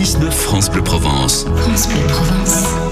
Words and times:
6-9 0.00 0.30
France 0.30 0.70
Bleu 0.70 0.82
Provence. 0.82 1.44
France 1.56 1.86
Bleu 1.88 2.00
Provence. 2.08 2.89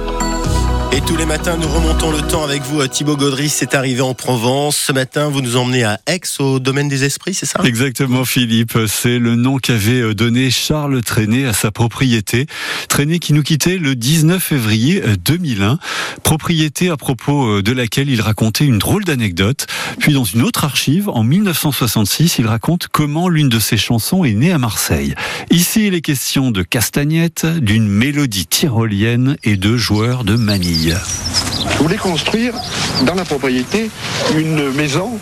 Et 0.91 1.03
tous 1.03 1.17
les 1.17 1.27
matins, 1.27 1.57
nous 1.59 1.69
remontons 1.69 2.11
le 2.11 2.23
temps 2.23 2.43
avec 2.43 2.63
vous. 2.63 2.85
Thibaut 2.87 3.17
Gaudry, 3.17 3.51
c'est 3.51 3.75
arrivé 3.75 4.01
en 4.01 4.15
Provence. 4.15 4.77
Ce 4.77 4.93
matin, 4.93 5.29
vous 5.29 5.43
nous 5.43 5.57
emmenez 5.57 5.85
à 5.85 6.01
Aix, 6.07 6.21
au 6.39 6.59
domaine 6.59 6.89
des 6.89 7.05
esprits, 7.05 7.35
c'est 7.35 7.47
ça? 7.47 7.61
Exactement, 7.63 8.25
Philippe. 8.25 8.79
C'est 8.87 9.19
le 9.19 9.37
nom 9.37 9.59
qu'avait 9.59 10.15
donné 10.15 10.51
Charles 10.51 11.03
Trenet 11.03 11.45
à 11.45 11.53
sa 11.53 11.71
propriété. 11.71 12.47
Trenet 12.89 13.19
qui 13.19 13.35
nous 13.35 13.43
quittait 13.43 13.77
le 13.77 13.95
19 13.95 14.43
février 14.43 15.03
2001. 15.25 15.79
Propriété 16.23 16.89
à 16.89 16.97
propos 16.97 17.61
de 17.61 17.73
laquelle 17.73 18.09
il 18.09 18.23
racontait 18.23 18.65
une 18.65 18.79
drôle 18.79 19.05
d'anecdote. 19.05 19.67
Puis 19.99 20.15
dans 20.15 20.25
une 20.25 20.43
autre 20.43 20.65
archive, 20.65 21.11
en 21.11 21.23
1966, 21.23 22.39
il 22.39 22.47
raconte 22.47 22.89
comment 22.91 23.29
l'une 23.29 23.51
de 23.51 23.61
ses 23.61 23.77
chansons 23.77 24.25
est 24.25 24.33
née 24.33 24.53
à 24.53 24.59
Marseille. 24.59 25.15
Ici, 25.51 25.87
il 25.89 25.95
est 25.95 26.01
question 26.01 26.51
de 26.51 26.63
castagnette, 26.63 27.45
d'une 27.45 27.87
mélodie 27.87 28.47
tyrolienne 28.47 29.37
et 29.45 29.57
de 29.57 29.77
joueurs 29.77 30.25
de 30.25 30.35
manille. 30.35 30.78
Je 30.81 31.79
voulais 31.79 31.97
construire 31.97 32.55
dans 33.03 33.15
la 33.15 33.25
propriété 33.25 33.91
une 34.37 34.71
maison 34.75 35.19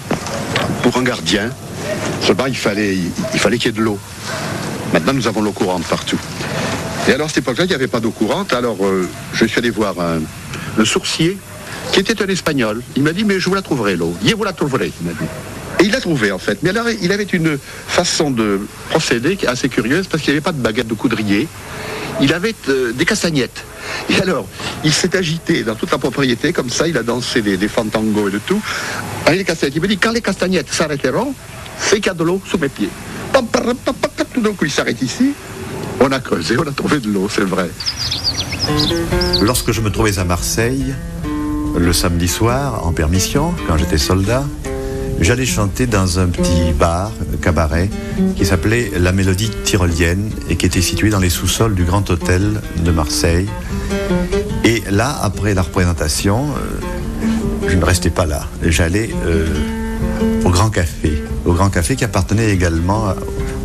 pour 0.83 0.99
un 0.99 1.03
gardien. 1.03 1.51
Seulement, 2.21 2.45
il 2.47 2.57
fallait 2.57 2.97
il 3.33 3.41
fallait 3.41 3.57
qu'il 3.57 3.67
y 3.67 3.75
ait 3.75 3.79
de 3.79 3.83
l'eau. 3.83 3.99
Maintenant, 4.93 5.15
nous 5.15 5.27
avons 5.27 5.41
l'eau 5.41 5.53
courante 5.53 5.85
partout. 5.85 6.19
Et 7.09 7.13
alors, 7.13 7.27
à 7.27 7.29
cette 7.29 7.39
époque-là, 7.39 7.65
il 7.65 7.69
n'y 7.69 7.75
avait 7.75 7.89
pas 7.89 8.01
d'eau 8.01 8.11
courante. 8.11 8.53
Alors, 8.53 8.85
euh, 8.85 9.09
je 9.33 9.47
suis 9.47 9.59
allé 9.59 9.71
voir 9.71 9.99
un, 9.99 10.21
le 10.77 10.85
sourcier, 10.85 11.39
qui 11.93 12.01
était 12.01 12.23
un 12.23 12.27
Espagnol. 12.27 12.83
Il 12.95 13.03
m'a 13.03 13.13
dit, 13.13 13.25
mais 13.25 13.41
je 13.41 13.49
vous 13.49 13.55
la 13.55 13.63
trouverai, 13.63 13.97
l'eau. 13.97 14.15
Et 15.81 15.85
il 15.85 15.91
l'a 15.91 16.01
trouvé, 16.01 16.33
en 16.33 16.39
fait. 16.39 16.59
Mais 16.63 16.71
alors, 16.71 16.87
il 17.01 17.13
avait 17.13 17.25
une 17.25 17.59
façon 17.89 18.31
de 18.31 18.61
procéder 18.91 19.39
assez 19.47 19.71
curieuse, 19.71 20.07
parce 20.07 20.23
qu'il 20.23 20.33
n'y 20.33 20.37
avait 20.37 20.45
pas 20.45 20.53
de 20.53 20.61
baguette 20.61 20.89
de 20.89 20.95
coudrier. 20.95 21.49
Il 22.21 22.35
avait 22.35 22.55
euh, 22.69 22.93
des 22.93 23.07
castagnettes. 23.07 23.65
Et 24.09 24.21
alors, 24.21 24.47
il 24.85 24.93
s'est 24.93 25.17
agité 25.17 25.63
dans 25.63 25.75
toute 25.75 25.91
la 25.91 25.99
propriété, 25.99 26.53
comme 26.53 26.71
ça, 26.71 26.87
il 26.87 26.97
a 26.97 27.03
dansé 27.03 27.43
des, 27.43 27.57
des 27.57 27.69
fantangos 27.69 28.29
et 28.29 28.33
de 28.33 28.39
tout. 28.39 28.61
Il 29.29 29.81
me 29.81 29.87
dit, 29.87 29.99
quand 29.99 30.13
les 30.13 30.21
castagnettes 30.21 30.73
s'arrêteront, 30.73 31.35
c'est 31.79 31.97
qu'il 31.97 32.07
y 32.07 32.11
a 32.11 32.15
de 32.15 32.25
l'eau 32.25 32.41
sous 32.49 32.59
mes 32.59 32.69
pieds. 32.69 32.91
Tout 34.33 34.41
d'un 34.41 34.53
coup, 34.53 34.65
il 34.65 34.71
s'arrête 34.71 35.01
ici. 35.03 35.33
On 36.01 36.13
a 36.13 36.21
creusé, 36.21 36.57
on 36.59 36.67
a 36.67 36.73
trouvé 36.73 37.01
de 37.01 37.09
l'eau, 37.09 37.29
c'est 37.29 37.45
vrai. 37.45 37.71
Lorsque 39.43 39.73
je 39.73 39.81
me 39.81 39.91
trouvais 39.91 40.19
à 40.19 40.25
Marseille, 40.25 40.95
le 41.77 41.93
samedi 41.93 42.29
soir, 42.29 42.87
en 42.87 42.93
permission, 42.93 43.55
quand 43.67 43.77
j'étais 43.77 43.99
soldat, 43.99 44.45
j'allais 45.21 45.47
chanter 45.47 45.87
dans 45.87 46.19
un 46.19 46.27
petit 46.29 46.73
bar, 46.79 47.13
cabaret, 47.43 47.91
qui 48.37 48.45
s'appelait 48.45 48.93
La 48.99 49.13
Mélodie 49.13 49.51
Tyrolienne 49.65 50.31
et 50.49 50.57
qui 50.57 50.67
était 50.67 50.81
situé 50.81 51.11
dans 51.11 51.19
les 51.19 51.31
sous-sols 51.31 51.75
du 51.75 51.85
Grand 51.85 52.09
Hôtel 52.11 52.61
de 52.85 52.91
Marseille. 52.91 53.47
Et 54.65 54.83
là, 54.91 55.17
après 55.23 55.55
la 55.55 55.63
représentation, 55.63 56.47
euh, 56.51 57.69
je 57.69 57.77
ne 57.77 57.85
restais 57.85 58.11
pas 58.11 58.27
là. 58.27 58.47
J'allais 58.63 59.11
euh, 59.25 59.47
au 60.45 60.51
Grand 60.51 60.71
Café, 60.71 61.23
au 61.45 61.53
Grand 61.53 61.71
Café 61.71 61.97
qui 61.97 62.05
appartenait 62.05 62.51
également 62.51 63.15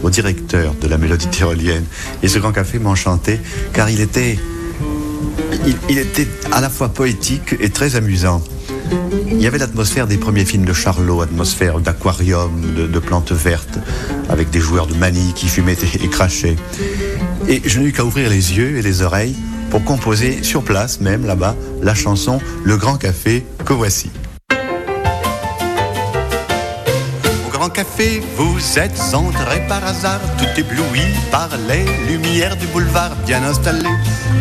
au 0.04 0.10
directeur 0.10 0.74
de 0.80 0.88
la 0.88 0.98
Mélodie 0.98 1.28
Tyrolienne. 1.28 1.86
Et 2.24 2.28
ce 2.28 2.40
Grand 2.40 2.52
Café 2.52 2.80
m'enchantait 2.80 3.40
car 3.74 3.90
il 3.90 4.02
était, 4.02 4.40
il, 5.66 5.76
il 5.90 5.98
était 5.98 6.28
à 6.52 6.62
la 6.62 6.70
fois 6.70 6.90
poétique 6.90 7.56
et 7.60 7.70
très 7.70 7.96
amusant. 7.96 8.42
Il 9.32 9.42
y 9.42 9.48
avait 9.48 9.58
l'atmosphère 9.58 10.08
des 10.08 10.18
premiers 10.18 10.46
films 10.46 10.66
de 10.66 10.74
Charlot, 10.74 11.22
atmosphère 11.22 11.80
d'aquarium, 11.80 12.62
de, 12.76 13.00
plantes 13.00 13.32
vertes, 13.32 13.80
avec 14.30 14.50
des 14.50 14.60
joueurs 14.60 14.88
de 14.88 14.94
manille 14.94 15.34
qui 15.34 15.48
fumaient 15.48 15.78
et 16.02 16.08
crachaient. 16.08 16.58
Et 17.48 17.62
je 17.66 17.80
n'ai 17.80 17.88
eu 17.88 17.92
qu'à 17.92 18.06
ouvrir 18.06 18.30
les 18.30 18.58
yeux 18.58 18.78
et 18.78 18.82
les 18.82 19.02
oreilles 19.02 19.36
pour 19.72 19.84
composer 19.84 20.44
sur 20.44 20.64
place, 20.64 21.00
même 21.00 21.26
là-bas, 21.26 21.56
la 21.82 21.96
chanson 21.96 22.40
Le 22.64 22.78
Grand 22.78 22.98
Café 22.98 23.44
que 23.66 23.74
voici. 23.74 24.12
Grand 27.62 27.70
Café, 27.70 28.24
vous 28.38 28.80
êtes 28.80 29.00
entré 29.14 29.60
par 29.68 29.86
hasard, 29.86 30.20
tout 30.40 30.60
ébloui 30.60 31.04
par 31.30 31.48
les 31.68 31.86
lumières 32.08 32.58
du 32.58 32.66
boulevard, 32.66 33.12
bien 33.28 33.44
installé 33.44 33.88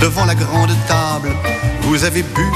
devant 0.01 0.25
la 0.25 0.35
grande 0.35 0.71
table. 0.89 1.29
Vous 1.83 2.05
avez 2.05 2.23
bu 2.23 2.47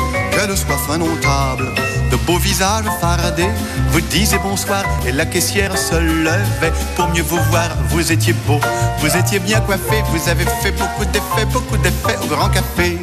de 0.48 0.56
soif 0.56 0.88
indomptable. 0.91 1.66
De 2.10 2.16
beaux 2.16 2.38
visages 2.38 2.86
fardés 2.98 3.50
vous 3.91 4.00
disiez 4.00 4.38
bonsoir 4.38 4.84
et 5.06 5.12
la 5.12 5.24
caissière 5.24 5.76
se 5.78 5.94
levait 5.94 6.72
pour 6.97 7.08
mieux 7.08 7.22
vous 7.22 7.38
voir. 7.50 7.69
Vous 7.91 8.10
étiez 8.10 8.32
beau, 8.47 8.58
vous 8.98 9.16
étiez 9.16 9.38
bien 9.38 9.60
coiffé, 9.60 10.03
vous 10.12 10.28
avez 10.28 10.44
fait 10.62 10.72
beaucoup 10.72 11.04
d'effets, 11.04 11.47
beaucoup 11.53 11.76
d'effets 11.76 12.16
au 12.24 12.26
grand 12.26 12.48
café. 12.48 12.98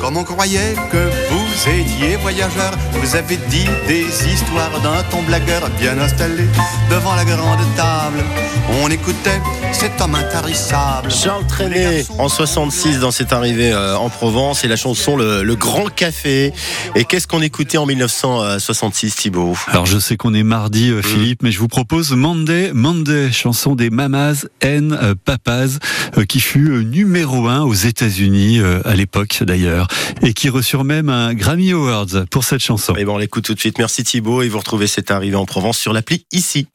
Comme 0.00 0.16
on 0.16 0.24
croyait 0.24 0.74
que 0.90 1.10
vous 1.30 1.68
étiez 1.68 2.16
voyageur, 2.16 2.72
vous 2.92 3.16
avez 3.16 3.36
dit 3.36 3.68
des 3.86 4.06
histoires 4.32 4.80
d'un 4.82 5.02
ton 5.10 5.22
blagueur 5.22 5.68
bien 5.78 5.98
installé 5.98 6.44
devant 6.90 7.14
la 7.14 7.24
grande 7.24 7.60
table. 7.76 8.24
On 8.82 8.88
écoutait 8.88 9.40
cet 9.72 10.00
homme 10.00 10.14
intarissable. 10.14 11.10
Charles 11.10 11.46
Trenet 11.46 12.06
en 12.18 12.30
66 12.30 13.00
dans 13.00 13.10
cette 13.10 13.32
arrivée 13.32 13.72
euh, 13.72 13.96
en 13.96 14.08
Provence 14.08 14.64
et 14.64 14.68
la 14.68 14.76
chanson 14.76 15.16
le, 15.16 15.42
le 15.42 15.54
Grand 15.54 15.94
Café. 15.94 16.52
Et 16.94 17.04
qu'est-ce 17.04 17.26
qu'on 17.26 17.42
écoutait 17.42 17.76
en 17.76 17.84
1966, 17.84 19.16
Thibault? 19.16 19.54
Alors 19.68 19.84
je 19.84 19.98
sais 19.98 20.16
qu'on 20.16 20.32
est 20.32 20.42
mardi, 20.42 20.90
euh, 20.90 21.02
Philippe, 21.02 21.42
mmh. 21.42 21.46
mais 21.46 21.52
je 21.52 21.58
vous 21.58 21.68
propose 21.68 22.12
Monday, 22.12 22.70
Monday, 22.72 23.30
chanson 23.30 23.74
des 23.74 23.90
Mamas 23.90 24.46
and 24.64 24.92
euh, 24.92 25.14
Papas, 25.24 25.78
euh, 26.16 26.24
qui 26.24 26.40
fut 26.40 26.70
euh, 26.70 26.82
numéro 26.82 27.48
un 27.48 27.62
aux 27.62 27.74
États-Unis 27.74 28.60
à 28.84 28.94
l'époque 28.94 29.42
d'ailleurs, 29.42 29.88
et 30.22 30.32
qui 30.32 30.48
reçut 30.48 30.78
même 30.78 31.08
un 31.08 31.34
Grammy 31.34 31.72
Awards 31.72 32.26
pour 32.30 32.44
cette 32.44 32.62
chanson. 32.62 32.94
Et 32.94 33.04
bon, 33.04 33.14
on 33.14 33.18
l'écoute 33.18 33.44
tout 33.44 33.54
de 33.54 33.60
suite. 33.60 33.78
Merci 33.78 34.04
Thibault 34.04 34.42
et 34.42 34.48
vous 34.48 34.58
retrouvez 34.58 34.86
cette 34.86 35.10
arrivée 35.10 35.36
en 35.36 35.44
Provence 35.44 35.78
sur 35.78 35.92
l'appli 35.92 36.24
ici. 36.32 36.66